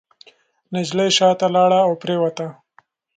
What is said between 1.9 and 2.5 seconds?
پرېوته.